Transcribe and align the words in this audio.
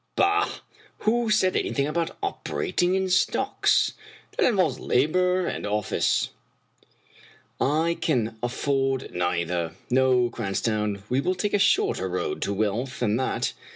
Bah! 0.15 0.49
who 1.01 1.29
said 1.29 1.55
anything 1.55 1.85
about 1.85 2.17
operating 2.23 2.95
in 2.95 3.07
stocks? 3.07 3.93
That 4.35 4.47
involves 4.49 4.79
labor 4.79 5.45
and 5.45 5.63
an 5.63 5.71
office. 5.71 6.29
I 7.59 7.95
can 8.01 8.35
afford 8.41 9.13
neither. 9.13 9.73
No, 9.91 10.31
Cranstoun, 10.31 11.03
we 11.07 11.21
will 11.21 11.35
take 11.35 11.53
a 11.53 11.59
shorter 11.59 12.09
road 12.09 12.41
to 12.41 12.51
wealth 12.51 12.99
than 13.01 13.17
that. 13.17 13.53